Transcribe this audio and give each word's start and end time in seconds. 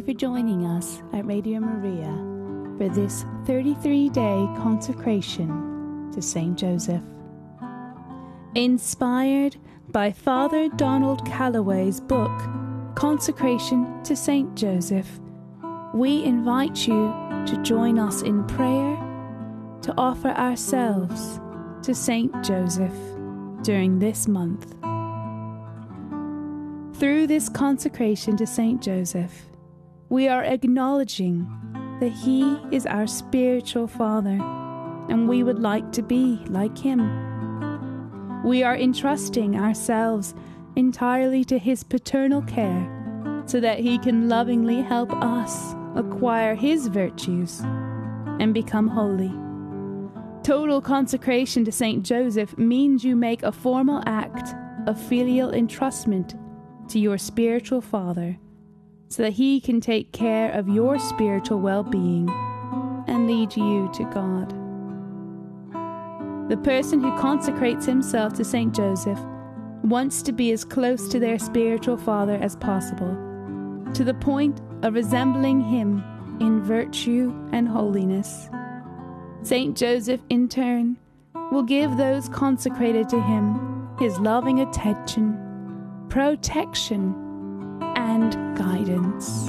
you 0.00 0.14
for 0.14 0.18
joining 0.18 0.64
us 0.64 1.02
at 1.12 1.26
Radio 1.26 1.60
Maria 1.60 2.10
for 2.78 2.88
this 2.88 3.26
33 3.44 4.08
day 4.08 4.46
consecration 4.56 6.10
to 6.12 6.22
St. 6.22 6.56
Joseph. 6.56 7.02
Inspired 8.54 9.56
by 9.88 10.10
Father 10.10 10.70
Donald 10.70 11.26
Calloway's 11.26 12.00
book, 12.00 12.30
Consecration 12.94 14.02
to 14.04 14.16
St. 14.16 14.54
Joseph, 14.56 15.20
we 15.92 16.24
invite 16.24 16.86
you 16.86 17.12
to 17.46 17.60
join 17.62 17.98
us 17.98 18.22
in 18.22 18.46
prayer 18.46 18.96
to 19.82 19.94
offer 19.98 20.28
ourselves 20.28 21.40
to 21.82 21.94
St. 21.94 22.32
Joseph 22.42 22.94
during 23.62 23.98
this 23.98 24.26
month. 24.26 24.74
Through 26.98 27.26
this 27.26 27.48
consecration 27.50 28.36
to 28.38 28.46
St. 28.46 28.80
Joseph, 28.80 29.49
we 30.10 30.26
are 30.26 30.42
acknowledging 30.42 31.48
that 32.00 32.10
he 32.10 32.58
is 32.72 32.84
our 32.84 33.06
spiritual 33.06 33.86
father 33.86 34.36
and 35.08 35.28
we 35.28 35.44
would 35.44 35.60
like 35.60 35.92
to 35.92 36.02
be 36.02 36.42
like 36.48 36.76
him. 36.76 38.42
We 38.44 38.64
are 38.64 38.76
entrusting 38.76 39.54
ourselves 39.56 40.34
entirely 40.74 41.44
to 41.44 41.58
his 41.58 41.84
paternal 41.84 42.42
care 42.42 43.44
so 43.46 43.60
that 43.60 43.78
he 43.78 43.98
can 43.98 44.28
lovingly 44.28 44.82
help 44.82 45.12
us 45.12 45.76
acquire 45.94 46.56
his 46.56 46.88
virtues 46.88 47.60
and 48.40 48.52
become 48.52 48.88
holy. 48.88 49.32
Total 50.42 50.80
consecration 50.80 51.64
to 51.64 51.70
St. 51.70 52.04
Joseph 52.04 52.58
means 52.58 53.04
you 53.04 53.14
make 53.14 53.44
a 53.44 53.52
formal 53.52 54.02
act 54.06 54.56
of 54.88 55.00
filial 55.00 55.52
entrustment 55.52 56.36
to 56.88 56.98
your 56.98 57.16
spiritual 57.16 57.80
father 57.80 58.36
so 59.10 59.24
that 59.24 59.32
he 59.32 59.60
can 59.60 59.80
take 59.80 60.12
care 60.12 60.52
of 60.52 60.68
your 60.68 60.98
spiritual 60.98 61.58
well 61.58 61.82
being 61.82 62.30
and 63.08 63.26
lead 63.26 63.54
you 63.56 63.90
to 63.92 64.04
God. 64.04 64.50
The 66.48 66.56
person 66.56 67.02
who 67.02 67.18
consecrates 67.18 67.84
himself 67.84 68.34
to 68.34 68.44
St. 68.44 68.74
Joseph 68.74 69.18
wants 69.82 70.22
to 70.22 70.32
be 70.32 70.52
as 70.52 70.64
close 70.64 71.08
to 71.08 71.18
their 71.18 71.38
spiritual 71.38 71.96
father 71.96 72.36
as 72.36 72.54
possible, 72.56 73.16
to 73.94 74.04
the 74.04 74.14
point 74.14 74.60
of 74.82 74.94
resembling 74.94 75.60
him 75.60 76.04
in 76.40 76.62
virtue 76.62 77.34
and 77.52 77.68
holiness. 77.68 78.48
St. 79.42 79.76
Joseph, 79.76 80.20
in 80.28 80.48
turn, 80.48 80.96
will 81.50 81.62
give 81.62 81.96
those 81.96 82.28
consecrated 82.28 83.08
to 83.08 83.20
him 83.20 83.88
his 83.98 84.18
loving 84.18 84.60
attention, 84.60 85.36
protection, 86.08 87.29
and 87.80 88.56
guidance. 88.56 89.46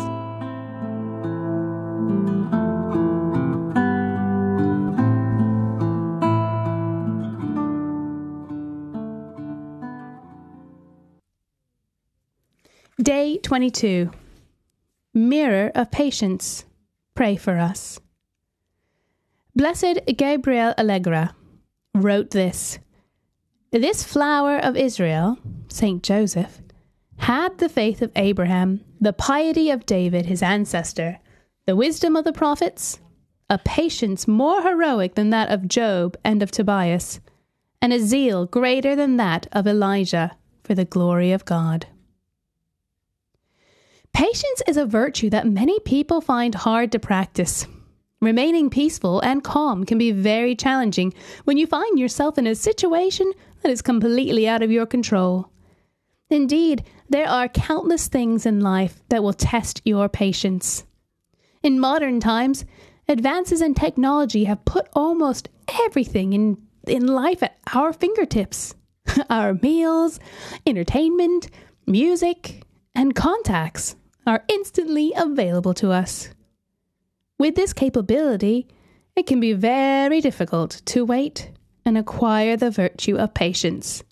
Day 13.01 13.37
22 13.37 14.11
Mirror 15.13 15.71
of 15.75 15.91
Patience. 15.91 16.65
Pray 17.15 17.35
for 17.35 17.57
us. 17.57 17.99
Blessed 19.55 20.01
Gabriel 20.17 20.73
Allegra 20.77 21.35
wrote 21.93 22.31
this 22.31 22.79
This 23.71 24.03
flower 24.03 24.57
of 24.57 24.77
Israel, 24.77 25.37
Saint 25.67 26.03
Joseph, 26.03 26.61
had 27.21 27.59
the 27.59 27.69
faith 27.69 28.01
of 28.01 28.11
Abraham, 28.15 28.81
the 28.99 29.13
piety 29.13 29.69
of 29.69 29.85
David, 29.85 30.25
his 30.25 30.41
ancestor, 30.41 31.19
the 31.67 31.75
wisdom 31.75 32.15
of 32.15 32.23
the 32.25 32.33
prophets, 32.33 32.99
a 33.47 33.59
patience 33.59 34.27
more 34.27 34.63
heroic 34.63 35.13
than 35.13 35.29
that 35.29 35.51
of 35.51 35.67
Job 35.67 36.17
and 36.23 36.41
of 36.41 36.49
Tobias, 36.49 37.19
and 37.79 37.93
a 37.93 37.99
zeal 37.99 38.47
greater 38.47 38.95
than 38.95 39.17
that 39.17 39.45
of 39.51 39.67
Elijah 39.67 40.35
for 40.63 40.73
the 40.73 40.83
glory 40.83 41.31
of 41.31 41.45
God. 41.45 41.85
Patience 44.13 44.63
is 44.67 44.77
a 44.77 44.85
virtue 44.85 45.29
that 45.29 45.47
many 45.47 45.79
people 45.81 46.21
find 46.21 46.55
hard 46.55 46.91
to 46.91 46.99
practice. 46.99 47.67
Remaining 48.19 48.69
peaceful 48.69 49.19
and 49.19 49.43
calm 49.43 49.85
can 49.85 49.99
be 49.99 50.11
very 50.11 50.55
challenging 50.55 51.13
when 51.43 51.57
you 51.57 51.67
find 51.67 51.99
yourself 51.99 52.39
in 52.39 52.47
a 52.47 52.55
situation 52.55 53.31
that 53.61 53.71
is 53.71 53.81
completely 53.83 54.47
out 54.47 54.63
of 54.63 54.71
your 54.71 54.87
control. 54.87 55.51
Indeed, 56.31 56.85
there 57.09 57.27
are 57.27 57.49
countless 57.49 58.07
things 58.07 58.45
in 58.45 58.61
life 58.61 59.03
that 59.09 59.21
will 59.21 59.33
test 59.33 59.81
your 59.83 60.07
patience. 60.07 60.85
In 61.61 61.79
modern 61.79 62.21
times, 62.21 62.63
advances 63.07 63.61
in 63.61 63.73
technology 63.73 64.45
have 64.45 64.63
put 64.63 64.87
almost 64.93 65.49
everything 65.85 66.31
in, 66.31 66.57
in 66.87 67.05
life 67.05 67.43
at 67.43 67.57
our 67.73 67.91
fingertips 67.91 68.73
our 69.29 69.55
meals, 69.55 70.19
entertainment, 70.65 71.49
music, 71.85 72.63
and 72.95 73.15
contacts 73.15 73.95
are 74.25 74.43
instantly 74.47 75.11
available 75.17 75.73
to 75.73 75.91
us. 75.91 76.29
With 77.39 77.55
this 77.55 77.73
capability, 77.73 78.67
it 79.15 79.27
can 79.27 79.39
be 79.39 79.53
very 79.53 80.21
difficult 80.21 80.81
to 80.85 81.03
wait 81.03 81.51
and 81.83 81.97
acquire 81.97 82.55
the 82.55 82.71
virtue 82.71 83.17
of 83.17 83.33
patience. 83.33 84.03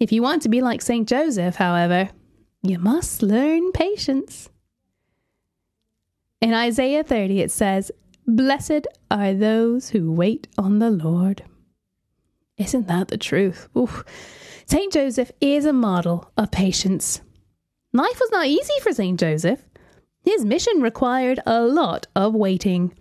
If 0.00 0.12
you 0.12 0.22
want 0.22 0.40
to 0.42 0.48
be 0.48 0.62
like 0.62 0.80
St. 0.80 1.06
Joseph, 1.06 1.56
however, 1.56 2.08
you 2.62 2.78
must 2.78 3.22
learn 3.22 3.70
patience. 3.72 4.48
In 6.40 6.54
Isaiah 6.54 7.04
30, 7.04 7.40
it 7.40 7.50
says, 7.50 7.92
Blessed 8.26 8.86
are 9.10 9.34
those 9.34 9.90
who 9.90 10.10
wait 10.10 10.48
on 10.56 10.78
the 10.78 10.88
Lord. 10.88 11.44
Isn't 12.56 12.88
that 12.88 13.08
the 13.08 13.18
truth? 13.18 13.68
St. 14.64 14.90
Joseph 14.90 15.32
is 15.38 15.66
a 15.66 15.72
model 15.72 16.32
of 16.34 16.50
patience. 16.50 17.20
Life 17.92 18.18
was 18.20 18.30
not 18.30 18.46
easy 18.46 18.72
for 18.82 18.94
St. 18.94 19.20
Joseph. 19.20 19.62
His 20.22 20.46
mission 20.46 20.80
required 20.80 21.40
a 21.44 21.60
lot 21.60 22.06
of 22.16 22.34
waiting. 22.34 22.94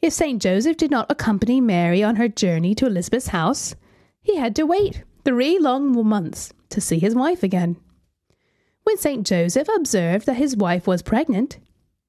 If 0.00 0.12
St. 0.12 0.40
Joseph 0.40 0.76
did 0.76 0.92
not 0.92 1.10
accompany 1.10 1.60
Mary 1.60 2.04
on 2.04 2.16
her 2.16 2.28
journey 2.28 2.76
to 2.76 2.86
Elizabeth's 2.86 3.28
house, 3.28 3.74
he 4.22 4.36
had 4.36 4.54
to 4.56 4.64
wait 4.64 5.02
three 5.26 5.58
long 5.58 5.90
months 6.08 6.52
to 6.68 6.80
see 6.80 7.00
his 7.00 7.12
wife 7.12 7.42
again. 7.42 7.76
When 8.84 8.96
St. 8.96 9.26
Joseph 9.26 9.68
observed 9.74 10.24
that 10.26 10.36
his 10.36 10.56
wife 10.56 10.86
was 10.86 11.02
pregnant, 11.02 11.58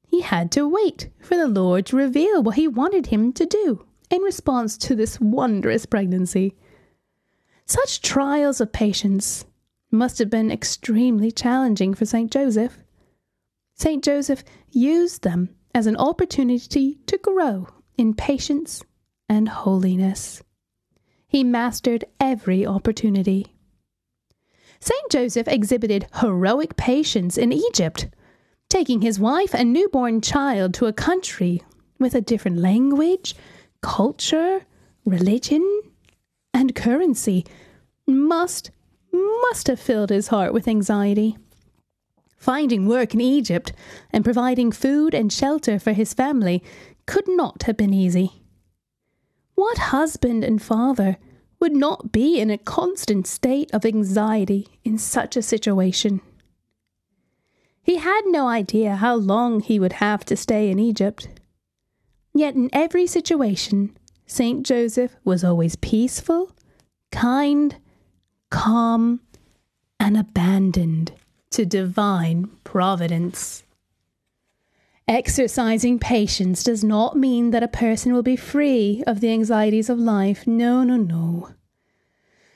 he 0.05 0.21
had 0.21 0.51
to 0.51 0.69
wait 0.69 1.09
for 1.19 1.35
the 1.35 1.47
Lord 1.47 1.87
to 1.87 1.95
reveal 1.95 2.43
what 2.43 2.57
he 2.57 2.67
wanted 2.67 3.07
him 3.07 3.33
to 3.33 3.47
do 3.47 3.83
in 4.11 4.21
response 4.21 4.77
to 4.77 4.93
this 4.93 5.19
wondrous 5.19 5.87
pregnancy. 5.87 6.55
Such 7.65 8.03
trials 8.03 8.61
of 8.61 8.71
patience 8.71 9.45
must 9.89 10.19
have 10.19 10.29
been 10.29 10.51
extremely 10.51 11.31
challenging 11.31 11.95
for 11.95 12.05
St. 12.05 12.31
Joseph. 12.31 12.77
St. 13.73 14.03
Joseph 14.03 14.43
used 14.69 15.23
them 15.23 15.55
as 15.73 15.87
an 15.87 15.97
opportunity 15.97 16.99
to 17.07 17.17
grow 17.17 17.67
in 17.97 18.13
patience 18.13 18.83
and 19.27 19.49
holiness. 19.49 20.43
He 21.27 21.43
mastered 21.43 22.05
every 22.19 22.65
opportunity. 22.65 23.53
St. 24.79 25.11
Joseph 25.11 25.47
exhibited 25.47 26.07
heroic 26.21 26.77
patience 26.77 27.37
in 27.37 27.51
Egypt, 27.51 28.07
taking 28.69 29.01
his 29.01 29.19
wife 29.19 29.53
and 29.53 29.73
newborn 29.73 30.21
child 30.21 30.73
to 30.75 30.85
a 30.85 30.93
country 30.93 31.63
with 31.99 32.15
a 32.15 32.21
different 32.21 32.57
language, 32.57 33.35
culture, 33.81 34.65
religion, 35.05 35.81
and 36.53 36.75
currency 36.75 37.45
must 38.05 38.71
must 39.11 39.67
have 39.67 39.79
filled 39.79 40.09
his 40.09 40.27
heart 40.27 40.53
with 40.53 40.67
anxiety. 40.67 41.37
Finding 42.37 42.87
work 42.87 43.13
in 43.13 43.21
Egypt 43.21 43.73
and 44.11 44.23
providing 44.23 44.71
food 44.71 45.13
and 45.13 45.33
shelter 45.33 45.79
for 45.79 45.91
his 45.91 46.13
family 46.13 46.63
could 47.07 47.27
not 47.27 47.63
have 47.63 47.77
been 47.77 47.93
easy. 47.93 48.43
What 49.57 49.79
husband 49.79 50.43
and 50.43 50.61
father 50.61 51.17
would 51.59 51.75
not 51.75 52.11
be 52.11 52.39
in 52.39 52.51
a 52.51 52.59
constant 52.59 53.25
state 53.25 53.71
of 53.73 53.85
anxiety 53.85 54.67
in 54.83 54.99
such 54.99 55.35
a 55.35 55.41
situation? 55.41 56.21
He 57.81 57.97
had 57.97 58.21
no 58.27 58.47
idea 58.47 58.97
how 58.97 59.15
long 59.15 59.61
he 59.61 59.79
would 59.79 59.93
have 59.93 60.23
to 60.25 60.37
stay 60.37 60.69
in 60.69 60.77
Egypt. 60.77 61.29
Yet 62.35 62.53
in 62.53 62.69
every 62.71 63.07
situation, 63.07 63.97
St. 64.27 64.63
Joseph 64.63 65.15
was 65.23 65.43
always 65.43 65.75
peaceful, 65.75 66.51
kind, 67.11 67.77
calm, 68.51 69.21
and 69.99 70.15
abandoned 70.15 71.13
to 71.49 71.65
divine 71.65 72.51
providence. 72.63 73.63
Exercising 75.07 75.99
patience 75.99 76.63
does 76.63 76.83
not 76.83 77.15
mean 77.15 77.51
that 77.51 77.63
a 77.63 77.67
person 77.69 78.11
will 78.11 78.23
be 78.23 78.35
free 78.35 79.03
of 79.07 79.21
the 79.21 79.31
anxieties 79.31 79.89
of 79.89 79.97
life. 79.97 80.45
No, 80.45 80.83
no, 80.83 80.97
no. 80.97 81.49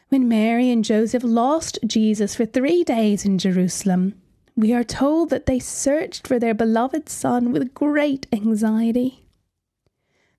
When 0.10 0.28
Mary 0.28 0.70
and 0.70 0.84
Joseph 0.84 1.24
lost 1.24 1.80
Jesus 1.88 2.36
for 2.36 2.46
three 2.46 2.84
days 2.84 3.24
in 3.24 3.38
Jerusalem, 3.38 4.16
we 4.58 4.74
are 4.74 4.84
told 4.84 5.30
that 5.30 5.46
they 5.46 5.60
searched 5.60 6.28
for 6.28 6.40
their 6.40 6.54
beloved 6.54 7.08
son 7.08 7.54
with 7.54 7.74
great 7.74 8.28
anxiety. 8.34 9.26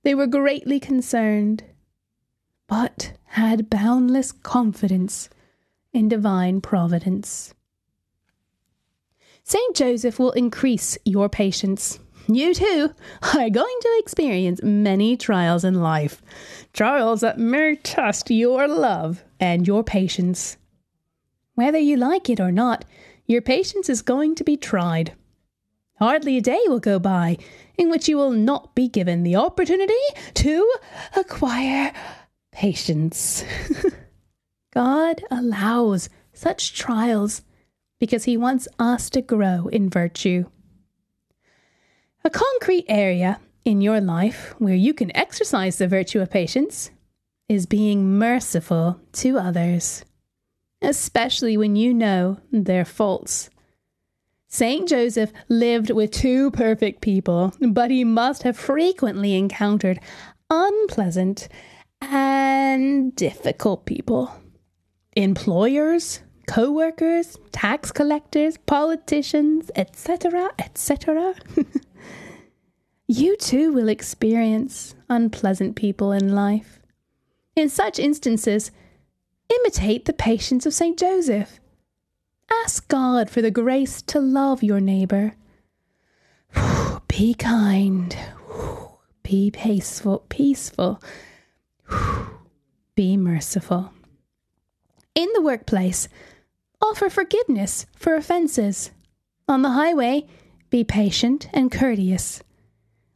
They 0.03 0.15
were 0.15 0.27
greatly 0.27 0.79
concerned, 0.79 1.65
but 2.69 3.15
had 3.29 3.71
boundless 3.71 4.33
confidence 4.33 5.31
in 5.95 6.11
divine 6.11 6.61
providence. 6.61 7.55
Saint 9.45 9.77
Joseph 9.77 10.19
will 10.19 10.33
increase 10.33 10.97
your 11.05 11.29
patience. 11.29 11.99
You 12.29 12.55
too 12.55 12.95
are 13.35 13.51
going 13.51 13.79
to 13.81 13.97
experience 13.99 14.63
many 14.63 15.17
trials 15.17 15.65
in 15.65 15.83
life, 15.83 16.23
trials 16.73 17.21
that 17.23 17.39
may 17.39 17.77
test 17.77 18.31
your 18.31 18.69
love 18.69 19.25
and 19.41 19.67
your 19.67 19.83
patience. 19.83 20.57
Whether 21.55 21.79
you 21.79 21.97
like 21.97 22.31
it 22.31 22.41
or 22.41 22.53
not, 22.53 22.85
your 23.27 23.43
patience 23.43 23.89
is 23.89 24.03
going 24.03 24.37
to 24.37 24.45
be 24.45 24.57
tried. 24.57 25.15
Hardly 25.99 26.37
a 26.37 26.41
day 26.41 26.61
will 26.67 26.81
go 26.81 26.99
by 26.99 27.39
in 27.77 27.91
which 27.91 28.09
you 28.09 28.17
will 28.17 28.31
not 28.31 28.75
be 28.75 28.89
given 28.89 29.23
the 29.23 29.37
opportunity 29.37 29.95
to 30.35 30.73
acquire 31.17 31.93
patience. 32.53 33.45
God 34.75 35.23
allows 35.31 36.09
such 36.33 36.75
trials 36.75 37.43
because 38.03 38.25
He 38.25 38.37
wants 38.37 38.67
us 38.81 39.09
to 39.09 39.23
grow 39.23 39.69
in 39.69 39.89
virtue. 39.89 40.47
A 42.25 42.31
concrete 42.31 42.85
area 42.89 43.39
in 43.65 43.81
your 43.81 44.01
life 44.01 44.57
where 44.59 44.75
you 44.75 44.93
can 44.93 45.17
exercise 45.17 45.79
the 45.79 45.87
virtue 45.87 46.21
of 46.21 46.29
patience 46.29 46.91
is 47.49 47.65
being 47.65 48.19
merciful 48.19 48.99
to 49.13 49.39
others, 49.39 50.05
especially 50.83 51.57
when 51.57 51.77
you 51.77 51.95
know 51.95 52.39
their 52.51 52.85
faults. 52.85 53.51
Saint 54.49 54.89
Joseph 54.89 55.33
lived 55.49 55.93
with 55.93 56.11
two 56.11 56.51
perfect 56.51 57.03
people, 57.03 57.53
but 57.61 57.93
he 57.93 58.03
must 58.03 58.43
have 58.43 58.57
frequently 58.57 59.37
encountered 59.37 60.01
unpleasant 60.51 61.47
and 62.01 63.15
difficult 63.15 63.87
people. 63.87 64.35
Employers, 65.15 66.19
co 66.47 66.71
workers, 66.71 67.39
tax 67.53 67.93
collectors, 67.93 68.57
politicians, 68.59 69.71
etc., 69.75 70.51
etc. 70.59 71.35
you 73.07 73.37
too 73.37 73.73
will 73.73 73.89
experience 73.89 74.95
unpleasant 75.09 75.77
people 75.77 76.13
in 76.13 76.35
life. 76.35 76.81
In 77.55 77.69
such 77.69 77.99
instances, 77.99 78.71
imitate 79.49 80.07
the 80.07 80.13
patience 80.13 80.67
of 80.67 80.75
St. 80.75 80.99
Joseph. 80.99 81.61
Ask 82.65 82.89
God 82.89 83.31
for 83.31 83.43
the 83.43 83.51
grace 83.51 84.03
to 84.03 84.21
love 84.21 84.63
your 84.63 84.81
neighbour. 84.81 85.35
Be 87.09 87.35
kind. 87.35 88.17
Be 89.23 89.51
peaceful, 89.51 90.25
peaceful. 90.29 91.03
Be 92.95 93.17
merciful. 93.17 93.93
In 95.15 95.29
the 95.35 95.43
workplace, 95.43 96.09
offer 96.83 97.09
forgiveness 97.09 97.87
for 97.97 98.15
offences. 98.15 98.91
On 99.49 99.63
the 99.63 99.71
highway, 99.71 100.27
be 100.69 100.85
patient 100.85 101.49
and 101.53 101.71
courteous. 101.71 102.43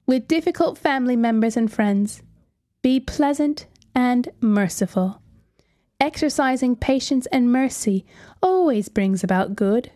With 0.06 0.28
difficult 0.28 0.78
family 0.78 1.16
members 1.16 1.56
and 1.56 1.70
friends, 1.70 2.22
be 2.82 3.00
pleasant 3.00 3.66
and 3.94 4.28
merciful. 4.40 5.20
Exercising 5.98 6.76
patience 6.76 7.26
and 7.32 7.50
mercy 7.50 8.06
always 8.42 8.88
brings 8.88 9.24
about 9.24 9.56
good. 9.56 9.90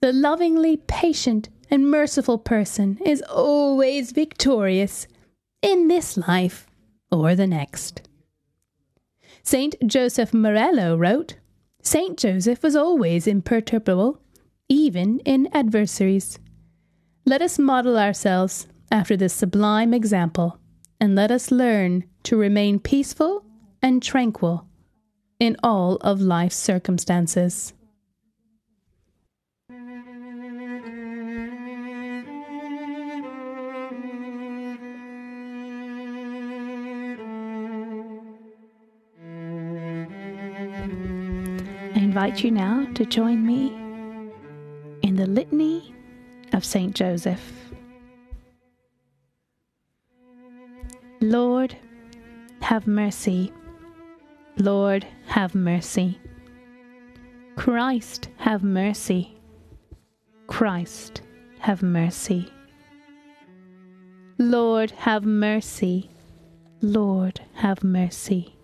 The 0.00 0.12
lovingly 0.12 0.78
patient 0.78 1.48
and 1.70 1.90
merciful 1.90 2.38
person 2.38 2.98
is 3.04 3.22
always 3.22 4.12
victorious 4.12 5.06
in 5.62 5.88
this 5.88 6.16
life 6.16 6.66
or 7.10 7.34
the 7.34 7.46
next. 7.46 8.02
Saint 9.42 9.76
Joseph 9.86 10.32
Marello 10.32 10.98
wrote, 10.98 11.36
Saint 11.86 12.18
Joseph 12.18 12.64
was 12.64 12.74
always 12.74 13.28
imperturbable, 13.28 14.20
even 14.68 15.20
in 15.20 15.48
adversaries. 15.52 16.40
Let 17.24 17.40
us 17.40 17.60
model 17.60 17.96
ourselves 17.96 18.66
after 18.90 19.16
this 19.16 19.32
sublime 19.32 19.94
example, 19.94 20.58
and 21.00 21.14
let 21.14 21.30
us 21.30 21.52
learn 21.52 22.02
to 22.24 22.36
remain 22.36 22.80
peaceful 22.80 23.44
and 23.80 24.02
tranquil 24.02 24.66
in 25.38 25.56
all 25.62 25.94
of 25.98 26.20
life's 26.20 26.56
circumstances. 26.56 27.72
Invite 42.26 42.42
you 42.42 42.50
now 42.50 42.84
to 42.92 43.06
join 43.06 43.46
me 43.46 43.68
in 45.02 45.14
the 45.14 45.26
Litany 45.26 45.94
of 46.54 46.64
Saint 46.64 46.92
Joseph. 46.92 47.70
Lord, 51.20 51.76
have 52.62 52.88
mercy. 52.88 53.52
Lord, 54.58 55.06
have 55.28 55.54
mercy. 55.54 56.18
Christ, 57.54 58.28
have 58.38 58.64
mercy. 58.64 59.38
Christ, 60.48 61.22
have 61.60 61.80
mercy. 61.80 62.50
Lord, 64.36 64.90
have 64.90 65.24
mercy. 65.24 66.10
Lord, 66.82 67.40
have 67.54 67.84
mercy. 67.84 68.56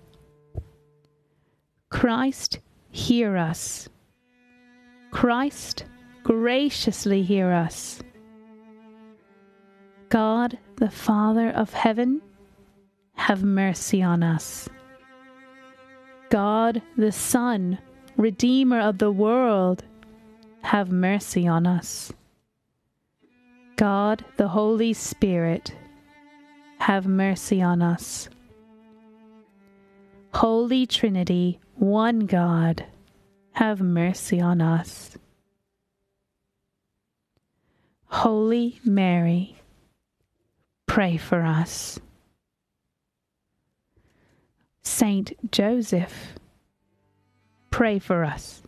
Christ, 1.90 2.58
hear 2.92 3.36
us. 3.36 3.88
Christ, 5.10 5.86
graciously 6.22 7.22
hear 7.22 7.50
us. 7.50 8.00
God, 10.08 10.58
the 10.76 10.90
Father 10.90 11.50
of 11.50 11.72
heaven, 11.72 12.20
have 13.14 13.42
mercy 13.42 14.02
on 14.02 14.22
us. 14.22 14.68
God 16.28 16.80
the 16.96 17.12
Son, 17.12 17.78
Redeemer 18.16 18.80
of 18.80 18.98
the 18.98 19.10
world, 19.10 19.84
have 20.62 20.92
mercy 20.92 21.46
on 21.46 21.66
us. 21.66 22.12
God 23.76 24.24
the 24.36 24.48
Holy 24.48 24.92
Spirit, 24.92 25.74
have 26.78 27.06
mercy 27.06 27.62
on 27.62 27.80
us. 27.80 28.28
Holy 30.42 30.86
Trinity, 30.86 31.60
one 31.76 32.26
God, 32.26 32.84
have 33.52 33.80
mercy 33.80 34.40
on 34.40 34.60
us. 34.60 35.16
Holy 38.06 38.80
Mary, 38.84 39.54
pray 40.86 41.16
for 41.16 41.42
us. 41.42 42.00
Saint 44.82 45.32
Joseph, 45.52 46.34
pray 47.70 48.00
for 48.00 48.24
us. 48.24 48.62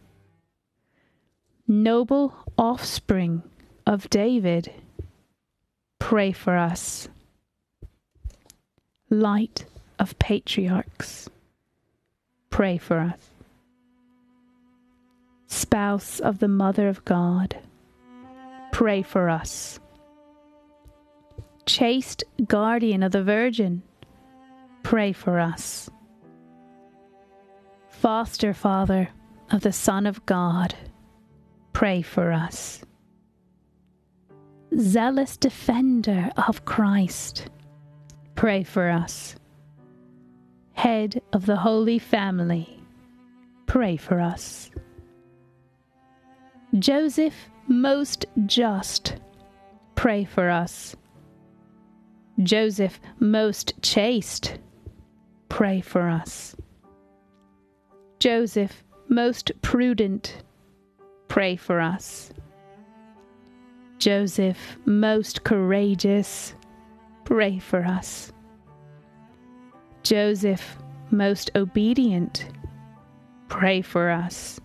Noble 1.66 2.37
offspring 2.57 3.43
of 3.85 4.09
David, 4.11 4.71
pray 5.99 6.31
for 6.31 6.57
us. 6.57 7.09
Light 9.11 9.64
of 9.99 10.16
patriarchs, 10.21 11.28
pray 12.54 12.78
for 12.78 13.00
us. 13.00 13.18
Spouse 15.49 16.20
of 16.20 16.38
the 16.38 16.46
Mother 16.46 16.88
of 16.88 17.04
God, 17.04 17.56
pray 18.70 19.02
for 19.02 19.28
us. 19.28 19.80
Chaste 21.66 22.23
guardian 22.46 23.02
of 23.02 23.11
the 23.11 23.25
Virgin, 23.25 23.82
pray 24.84 25.12
for 25.12 25.40
us 25.40 25.90
foster 27.88 28.52
father 28.52 29.08
of 29.50 29.62
the 29.62 29.73
Son 29.73 30.06
of 30.06 30.26
God, 30.26 30.75
pray 31.73 32.02
for 32.02 32.32
us. 32.32 32.84
Zealous 34.78 35.38
defender 35.38 36.30
of 36.37 36.66
Christ, 36.66 37.49
pray 38.34 38.62
for 38.62 38.90
us. 38.90 39.37
Head 40.75 41.23
of 41.33 41.47
the 41.47 41.57
Holy 41.57 41.99
Family, 41.99 42.83
pray 43.66 43.97
for 43.97 44.21
us. 44.21 44.71
Joseph, 46.78 47.49
most 47.69 48.26
just, 48.45 49.16
pray 49.95 50.25
for 50.25 50.50
us. 50.50 50.95
Joseph, 52.43 53.00
most 53.21 53.81
chaste, 53.83 54.59
pray 55.49 55.81
for 55.81 56.09
us. 56.09 56.57
Joseph, 58.19 58.85
most 59.09 59.52
prudent, 59.62 60.43
pray 61.28 61.54
for 61.57 61.81
us. 61.81 62.33
Joseph, 63.99 64.76
most 64.85 65.45
courageous, 65.45 66.54
pray 67.25 67.59
for 67.59 67.85
us. 67.85 68.34
Joseph, 70.04 70.76
most 71.11 71.50
obedient, 71.56 72.46
pray 73.49 73.80
for 73.80 74.11
us. 74.11 74.61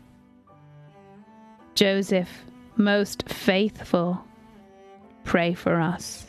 Joseph, 1.76 2.30
most 2.76 3.28
faithful, 3.30 4.22
pray 5.24 5.54
for 5.54 5.80
us. 5.80 6.28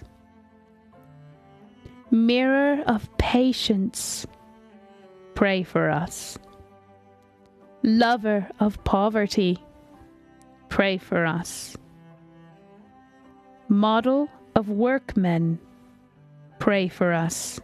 Mirror 2.13 2.85
of 2.87 3.09
patience, 3.19 4.29
pray 5.35 5.65
for 5.65 5.91
us. 5.91 6.39
Lover 7.83 8.49
of 8.61 8.83
poverty, 8.85 9.59
pray 10.69 10.99
for 10.99 11.27
us. 11.27 11.77
Model 13.69 14.29
of 14.55 14.69
workmen, 14.69 15.59
pray 16.61 16.87
for 16.87 17.13
us. 17.13 17.59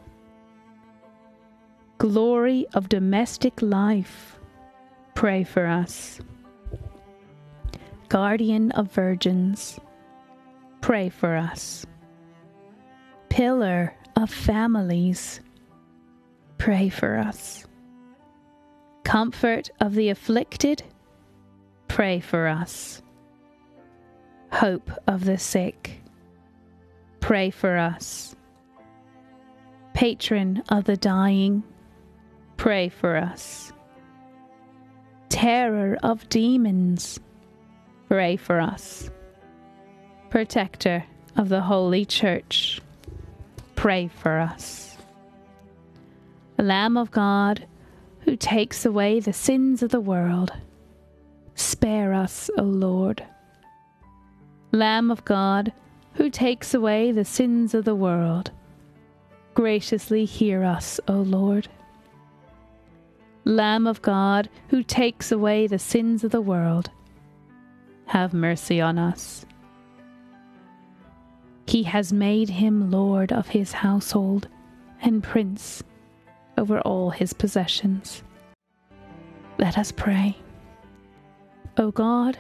Glory 1.98 2.66
of 2.74 2.90
domestic 2.90 3.62
life, 3.62 4.38
pray 5.14 5.44
for 5.44 5.66
us. 5.66 6.20
Guardian 8.10 8.70
of 8.72 8.92
virgins, 8.92 9.80
pray 10.82 11.08
for 11.08 11.36
us. 11.36 11.86
Pillar 13.30 13.94
of 14.14 14.30
families, 14.30 15.40
pray 16.58 16.90
for 16.90 17.16
us. 17.16 17.64
Comfort 19.04 19.70
of 19.80 19.94
the 19.94 20.10
afflicted, 20.10 20.82
pray 21.88 22.20
for 22.20 22.46
us. 22.46 23.00
Hope 24.52 24.90
of 25.06 25.24
the 25.24 25.38
sick, 25.38 26.02
pray 27.20 27.48
for 27.48 27.78
us. 27.78 28.36
Patron 29.94 30.62
of 30.68 30.84
the 30.84 30.98
dying, 30.98 31.62
pray 32.56 32.88
for 32.88 33.16
us. 33.16 33.72
Terror 35.28 35.96
of 36.02 36.28
demons, 36.28 37.20
pray 38.08 38.36
for 38.36 38.60
us. 38.60 39.10
Protector 40.30 41.04
of 41.36 41.48
the 41.48 41.60
Holy 41.60 42.04
Church, 42.04 42.80
pray 43.75 44.08
for 44.08 44.38
us. 44.38 44.96
Lamb 46.58 46.96
of 46.96 47.10
God, 47.10 47.66
who 48.20 48.36
takes 48.36 48.86
away 48.86 49.20
the 49.20 49.32
sins 49.32 49.82
of 49.82 49.90
the 49.90 50.00
world, 50.00 50.52
spare 51.54 52.14
us, 52.14 52.50
O 52.56 52.62
Lord. 52.62 53.25
Lamb 54.72 55.10
of 55.10 55.25
God, 55.25 55.72
who 56.14 56.30
takes 56.30 56.72
away 56.72 57.12
the 57.12 57.25
sins 57.25 57.75
of 57.75 57.84
the 57.84 57.94
world, 57.94 58.50
graciously 59.54 60.25
hear 60.25 60.64
us, 60.64 60.98
O 61.08 61.14
Lord. 61.14 61.68
Lamb 63.46 63.86
of 63.86 64.02
God, 64.02 64.48
who 64.70 64.82
takes 64.82 65.30
away 65.30 65.68
the 65.68 65.78
sins 65.78 66.24
of 66.24 66.32
the 66.32 66.40
world, 66.40 66.90
have 68.06 68.34
mercy 68.34 68.80
on 68.80 68.98
us. 68.98 69.46
He 71.68 71.84
has 71.84 72.12
made 72.12 72.48
him 72.48 72.90
Lord 72.90 73.32
of 73.32 73.46
his 73.46 73.70
household 73.70 74.48
and 75.00 75.22
Prince 75.22 75.84
over 76.58 76.80
all 76.80 77.10
his 77.10 77.32
possessions. 77.32 78.24
Let 79.58 79.78
us 79.78 79.92
pray. 79.92 80.36
O 81.76 81.92
God, 81.92 82.36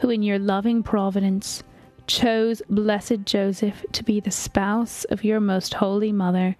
who 0.00 0.10
in 0.10 0.22
your 0.22 0.38
loving 0.38 0.82
providence 0.82 1.62
chose 2.06 2.60
blessed 2.68 3.24
Joseph 3.24 3.86
to 3.92 4.04
be 4.04 4.20
the 4.20 4.30
spouse 4.30 5.04
of 5.04 5.24
your 5.24 5.40
most 5.40 5.72
holy 5.72 6.12
mother, 6.12 6.56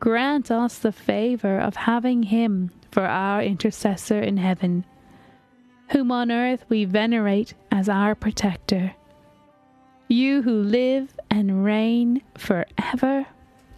grant 0.00 0.50
us 0.50 0.78
the 0.78 0.92
favour 0.92 1.58
of 1.58 1.76
having 1.76 2.24
him 2.24 2.70
for 2.90 3.04
our 3.04 3.42
intercessor 3.42 4.20
in 4.20 4.36
heaven 4.36 4.84
whom 5.90 6.10
on 6.10 6.30
earth 6.30 6.64
we 6.68 6.84
venerate 6.84 7.54
as 7.70 7.88
our 7.88 8.14
protector. 8.14 8.94
You 10.08 10.42
who 10.42 10.62
live 10.62 11.18
and 11.30 11.64
reign 11.64 12.22
for 12.36 12.66
ever 12.78 13.26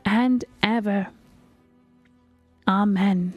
and 0.05 0.45
ever. 0.63 1.09
Amen. 2.67 3.35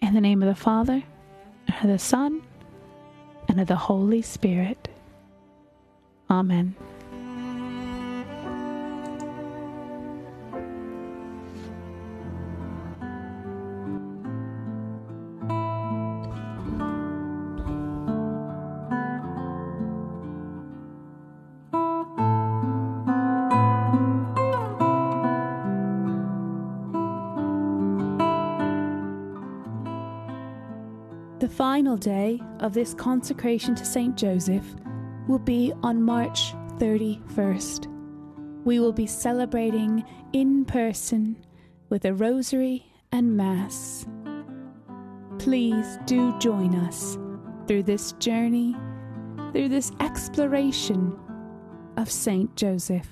In 0.00 0.14
the 0.14 0.20
name 0.20 0.42
of 0.42 0.48
the 0.48 0.60
Father, 0.60 1.02
and 1.66 1.76
of 1.76 1.88
the 1.88 1.98
Son, 1.98 2.42
and 3.48 3.60
of 3.60 3.66
the 3.66 3.76
Holy 3.76 4.20
Spirit. 4.20 4.88
Amen. 6.28 6.74
Final 31.84 31.98
day 31.98 32.40
of 32.60 32.72
this 32.72 32.94
consecration 32.94 33.74
to 33.74 33.84
St. 33.84 34.16
Joseph 34.16 34.64
will 35.28 35.38
be 35.38 35.70
on 35.82 36.02
March 36.02 36.54
31st. 36.78 37.88
We 38.64 38.80
will 38.80 38.90
be 38.90 39.06
celebrating 39.06 40.02
in 40.32 40.64
person 40.64 41.36
with 41.90 42.06
a 42.06 42.14
rosary 42.14 42.90
and 43.12 43.36
Mass. 43.36 44.06
Please 45.38 45.98
do 46.06 46.34
join 46.38 46.74
us 46.74 47.18
through 47.68 47.82
this 47.82 48.12
journey, 48.12 48.74
through 49.52 49.68
this 49.68 49.92
exploration 50.00 51.14
of 51.98 52.10
St. 52.10 52.56
Joseph. 52.56 53.08